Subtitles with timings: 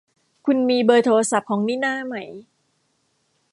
[0.45, 2.15] คุณมีเบอร์โทรศัพท์ของนิน่าไหม